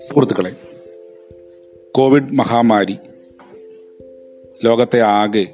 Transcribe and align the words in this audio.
സുഹൃത്തുക്കളെ 0.00 0.52
കോവിഡ് 1.90 2.32
മഹാമാരി 2.32 2.96
ലോകത്തെ 4.64 5.00
ആകെ 5.00 5.46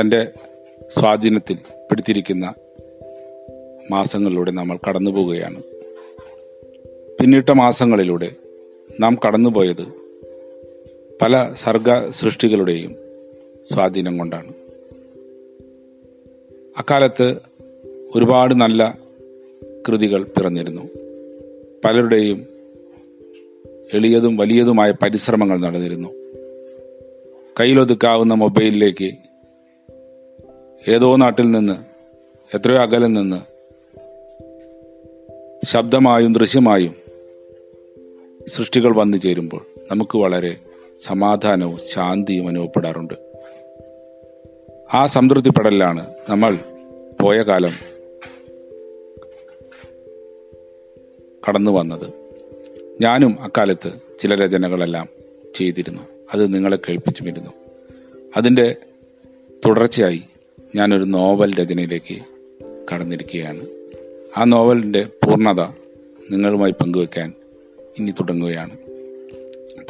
തന്റെ 0.00 0.28
സ്വാധീനത്തിൽ 0.98 1.54
പിടിച്ചിരിക്കുന്ന 1.90 2.54
മാസങ്ങളിലൂടെ 3.90 4.50
നമ്മൾ 4.50 4.78
കടന്നു 4.88 5.10
പോവുകയാണ്. 5.10 5.62
പിന്നിട്ട 7.20 7.50
മാസങ്ങളിലൂടെ 7.50 8.32
നാം 9.00 9.18
കടന്നുപോയത് 9.26 9.88
പല 11.22 11.54
സർഗ 11.54 12.10
സൃഷ്ടികളുടെയും 12.10 12.96
സ്വാധീനം 13.72 14.18
കൊണ്ടാണ്. 14.18 14.52
അക്കാലത്ത് 16.78 17.47
ഒരുപാട് 18.16 18.54
നല്ല 18.54 18.98
കൃതികൾ 19.88 20.22
പിറന്നിരുന്നു. 20.22 20.82
പലരുടെയും 21.84 22.46
എളിയതും 23.94 24.36
വലിയതുമായ 24.36 24.92
പരിശ്രമങ്ങൾ 25.02 25.60
നടന്നിരുന്നു. 25.60 26.08
കയ്യിലൊതുക്കാവുന്ന 27.60 28.34
മൊബൈലിലേക്ക് 28.34 29.10
ഏതോ 30.88 31.16
നാട്ടിൽ 31.16 31.50
നിന്ന് 31.50 31.72
എത്രയോ 32.56 32.78
അകലിൽ 32.78 33.12
നിന്ന് 33.12 33.58
ശബ്ദമായും 35.66 36.32
ദൃശ്യമായും 36.32 36.94
സൃഷ്ടികൾ 38.48 38.96
വന്നു 38.96 39.16
ചേരുമ്പോൾ 39.16 39.60
നമുക്ക് 39.90 40.18
വളരെ 40.18 40.56
സമാധാനവും 41.06 41.78
ശാന്തിയും 41.78 42.48
അനുഭവപ്പെടാറുണ്ട്. 42.48 43.14
ആ 44.94 45.06
സംതൃപ്തിപ്പെടലിലാണ് 45.06 46.14
നമ്മൾ 46.28 46.58
പോയ 47.20 47.42
കാലം 47.42 47.97
കടന്നു 51.48 51.70
വന്നത്. 51.70 52.12
ഞാനും 53.00 53.42
അക്കാലത്ത് 53.42 53.92
ചില 54.20 54.44
രചനകളെല്ലാം 54.44 55.08
ചെയ്തിരുന്നു. 55.54 56.02
അത് 56.34 56.54
നിങ്ങളെ 56.54 56.76
കേൾപ്പിച്ചുമിരുന്നു 56.76 57.50
അതിന്റെ 58.36 58.76
തുടർച്ചയായി 59.66 60.22
ഞാനൊരു 60.76 61.04
നോവൽ 61.04 61.54
രചനയിലേക്ക് 61.54 62.18
കടന്നിരിക്കുകയാണ്. 62.92 63.66
ആ 64.36 64.44
നോവലിന്റെ 64.44 65.02
പൂർണത 65.02 65.60
നിങ്ങളുമായി 66.30 66.72
പങ്കുവെക്കാൻ 66.72 67.32
ഇനി 67.98 68.10
തുടങ്ങുകയാണ്. 68.10 68.76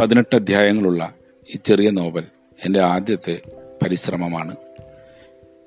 പതിനെട്ട് 0.00 0.34
അധ്യായങ്ങളുള്ള 0.34 1.14
ഈ 1.54 1.58
ചെറിയ 1.64 1.90
നോവൽ 1.90 2.24
എന്റെ 2.64 2.80
ആദ്യത്തെ 2.80 3.40
പരിശ്രമമാണ്. 3.82 4.56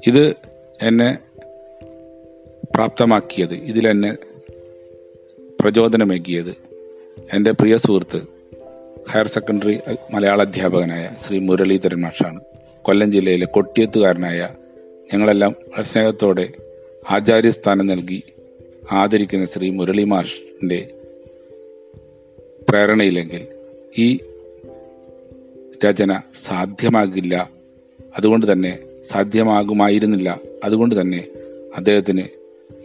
ഇത് 0.07 0.35
എന്നെ 0.81 1.17
പ്രാപ്തമാക്കിയത് 2.75 3.53
ഇതിലെന്നെ 3.53 4.17
പ്രചോദനമേകിയത് 5.61 6.55
എന്റെ 7.33 7.51
പ്രിയ 7.51 7.77
സുഹൃത്ത് 7.77 8.21
ഹയർ 9.11 9.27
സെക്കൻഡറി 9.27 9.79
മലയാള 10.13 10.41
അധ്യാപകനായ 10.41 11.09
ശ്രീ 11.27 11.39
മുരളീധരൻ 11.39 12.01
മാഷാണ്. 12.01 12.39
കൊല്ലം 12.81 13.11
ജില്ലയിലെ 13.11 13.45
കൊട്ടിയത്തുകാരനായ 13.45 14.49
ഞങ്ങളെല്ലാം 15.13 15.55
സ്നേഹത്തോടെ 15.81 16.49
ആചാര്യസ്ഥാനം 17.09 17.87
നൽകി 17.87 18.23
ആദരിക്കുന്ന 18.91 19.45
ശ്രീ 19.45 19.69
മുരളി 19.69 20.03
മാഷിന്റെ 20.03 20.87
പ്രേരണയില്ലെങ്കിൽ 22.69 23.47
ഈ 23.97 24.19
രചന 25.85 26.21
സാധ്യമാകില്ല. 26.45 27.49
അതുകൊണ്ട് 28.17 28.51
തന്നെ 28.51 28.79
സാധ്യമാകുമായിരുന്നില്ല. 29.11 30.39
അതുകൊണ്ട് 30.63 31.01
തന്നെ 31.01 31.27
അദ്ദേഹത്തിന് 31.75 32.23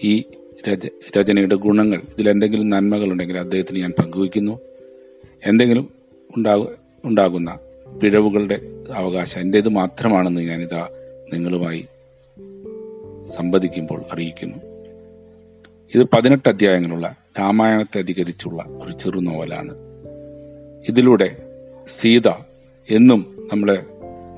ഈ 0.03 0.25
രച 0.69 0.87
രചനയുടെ 1.19 1.55
ഗുണങ്ങൾ 1.55 2.03
നന്മകൾ 2.63 3.13
ഉണ്ടെങ്കിൽ 3.13 3.39
അദ്ദേഹത്തിന് 3.39 3.79
ഞാൻ 3.79 3.93
പങ്കുവയ്ക്കുന്നു. 3.99 4.61
എന്തെങ്കിലും 5.47 5.91
ഉണ്ടാകു 6.37 6.69
ഉണ്ടാകുന്ന 7.05 7.59
പിഴവുകളുടെ 8.03 8.61
അവകാശം 8.95 9.41
എന്റേത് 9.41 9.69
മാത്രമാണെന്ന് 9.69 10.41
ഞാനിതാ 10.41 10.89
നിങ്ങളുമായി 11.33 11.87
സംവദിക്കുമ്പോൾ 13.37 14.05
അറിയിക്കുന്നു. 14.13 14.57
ഇത് 15.95 16.07
പതിനെട്ട് 16.13 16.49
അധ്യായങ്ങളുള്ള 16.49 17.17
രാമായണത്തെ 17.39 17.99
അധികരിച്ചുള്ള 17.99 18.63
ഒരു 18.63 18.93
ചെറു 18.93 19.19
നോവലാണ്. 19.19 19.75
ഇതിലൂടെ 20.89 21.37
സീത 21.89 22.29
എന്നും 22.91 23.49
നമ്മളെ 23.53 23.83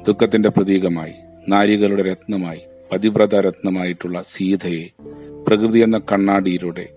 ദുഃഖത്തിന്റെ 0.08 0.48
പ്രതീകമായി 0.48 1.12
നാരികളുടെ 1.48 2.02
രത്നമായി 2.02 2.60
പതിവ്രത 2.92 3.34
രത്നമായിട്ടുള്ള 3.34 4.22
സീതയെ 4.26 4.86
പ്രകൃതി 5.46 5.78
എന്ന 5.78 5.98
കണ്ണാടിയിലൂടെ 5.98 6.88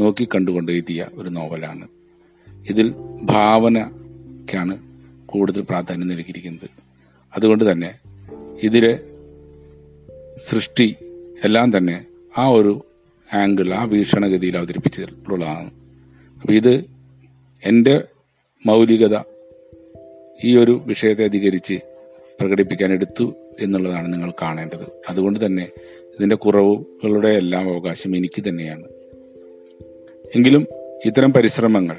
നോക്കിക്കണ്ടുകൊണ്ട് 0.00 0.72
എഴുതിയ 0.72 1.06
ഒരു 1.14 1.28
നോവലാണ്. 1.28 1.88
ഇതിൽ 2.68 2.94
ഭാവനയ്ക്കാണ് 3.22 4.78
കൂടുതൽ 5.26 5.60
പ്രാധാന്യം 5.60 6.08
നൽകിയിരിക്കുന്നത്. 6.08 6.70
അതുകൊണ്ട് 7.34 7.72
തന്നെ 7.72 7.94
ഇതിലെ 8.62 9.00
സൃഷ്ടി 10.36 10.96
എല്ലാം 11.44 11.76
തന്നെ 11.76 12.04
ആ 12.38 12.48
ഒരു 12.48 12.84
ആംഗിൾ 13.32 13.74
ആ 13.74 13.84
വീക്ഷണഗതിയിൽ 13.84 14.56
അവതരിപ്പിച്ചിട്ടുള്ളതാണ്. 14.56 15.70
അപ്പം 16.40 16.54
ഇത് 16.54 16.84
എന്റെ 17.64 18.04
മൗലികത 18.66 19.18
ഈ 20.44 20.56
ഒരു 20.56 20.82
വിഷയത്തെ 20.86 21.24
അധികരിച്ച് 21.24 21.80
പ്രകടിപ്പിക്കാൻ 22.42 22.92
എടുത്തു 22.92 23.34
എന്നുള്ളതാണ് 23.60 24.12
നിങ്ങൾ 24.12 24.32
കാണേണ്ടത്. 24.42 25.02
അതുകൊണ്ട് 25.08 25.46
തന്നെ 25.46 25.68
ഇതിന്റെ 26.14 26.36
കുറവുകളുടെ 26.36 27.28
എല്ലാം 27.28 27.74
അവകാശം 27.74 28.16
എനിക്ക് 28.16 28.48
തന്നെയാണ്. 28.48 28.84
എങ്കിലും 30.36 30.66
ഇത്തരം 31.06 31.32
പരിശ്രമങ്ങൾ 31.32 31.96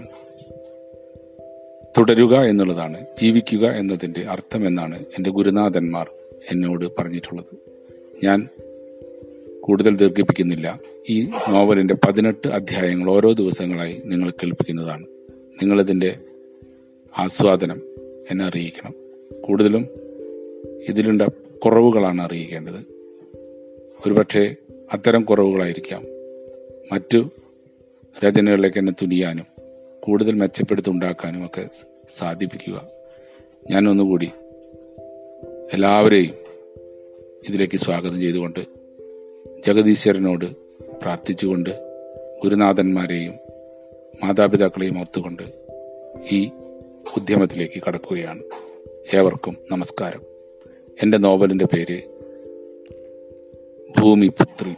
തുടരുക 1.97 2.41
എന്നുള്ളതാണ് 2.41 3.05
ജീവിക്കുക 3.21 3.67
എന്നതിന്റെ 3.67 4.21
അർത്ഥം 4.21 4.67
എന്നാണ് 4.67 4.99
എന്റെ 4.99 5.29
ഗുരുനാഥന്മാർ 5.29 6.09
എന്നോട് 6.51 6.85
പറഞ്ഞിട്ടുള്ളത്. 6.99 7.57
ഞാൻ 8.23 8.47
കൂടുതൽ 9.61 9.95
ദീർഘിപ്പിക്കുന്നില്ല. 9.95 10.79
ഈ 11.09 11.29
നോവലിന്റെ 11.49 11.93
പതിനെട്ട് 11.93 12.47
അധ്യായങ്ങൾ 12.47 13.11
ഓരോ 13.11 13.31
ദിവസങ്ങളായി 13.31 14.01
നിങ്ങൾ 14.05 14.29
കേൾപ്പിക്കുന്നതാണ്. 14.29 15.05
നിങ്ങളിതിന്റെ 15.61 16.15
ആസ്വാദനം 17.17 17.81
എന്നെ 18.31 18.45
അറിയിക്കണം. 18.45 18.93
കൂടുതലും 19.41 20.02
ഇതിലുണ്ട 20.89 21.21
കുറവുകളാണ് 21.65 22.21
അറിയിക്കേണ്ടത്. 22.21 22.85
ഒരുപക്ഷെ 24.05 24.55
അത്തരം 24.93 25.23
കുറവുകളായിരിക്കാം. 25.23 26.05
മറ്റു 26.91 27.29
രചനകളിലേക്ക് 28.25 28.77
എന്നെ 28.77 28.91
തുനിയാനും 28.91 29.45
കൂടുതൽ 29.99 30.33
മെച്ചപ്പെടുത്തുണ്ടാക്കാനും 30.33 31.45
ഒക്കെ 31.45 31.69
സാധിപ്പിക്കുക. 32.17 32.87
ഞാൻ 33.71 33.89
ഒന്നുകൂടി 33.89 34.29
എല്ലാവരെയും 35.73 36.33
ഇതിലേക്ക് 37.49 37.77
സ്വാഗതം 37.77 38.19
ചെയ്തുകൊണ്ട് 38.19 38.59
ജഗദീശ്വരനോട് 39.67 40.45
പ്രാർത്ഥിച്ചുകൊണ്ട് 41.01 41.69
ഗുരുനാഥന്മാരെയും 42.43 43.33
മാതാപിതാക്കളെയും 44.23 44.99
ഓർത്തുകൊണ്ട് 44.99 45.43
ഈ 46.31 46.51
ഉദ്യമത്തിലേക്ക് 47.17 47.83
കടക്കുകയാണ്. 47.87 48.43
ഏവർക്കും 49.15 49.57
നമസ്കാരം. 49.71 50.32
എന്റെ 51.01 51.17
നോവലിന്റെ 51.17 51.65
പേര് 51.65 52.01
ഭൂമിപുത്രി. 53.99 54.73